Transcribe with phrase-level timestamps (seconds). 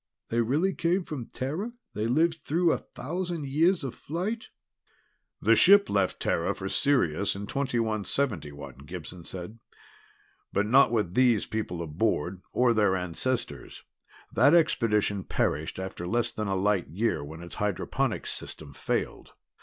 [0.29, 1.73] "They really came from Terra?
[1.93, 4.49] They lived through a thousand years of flight?"
[5.39, 9.59] "The ship left Terra for Sirius in 2171," Gibson said.
[10.51, 13.83] "But not with these people aboard, or their ancestors.
[14.33, 19.33] That expedition perished after less than a light year when its hydroponics system failed.